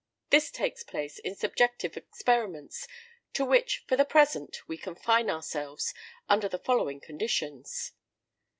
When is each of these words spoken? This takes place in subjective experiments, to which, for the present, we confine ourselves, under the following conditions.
This 0.31 0.49
takes 0.49 0.81
place 0.81 1.19
in 1.19 1.35
subjective 1.35 1.95
experiments, 1.95 2.87
to 3.33 3.45
which, 3.45 3.85
for 3.87 3.95
the 3.95 4.03
present, 4.03 4.67
we 4.67 4.75
confine 4.75 5.29
ourselves, 5.29 5.93
under 6.27 6.49
the 6.49 6.57
following 6.57 6.99
conditions. 6.99 7.91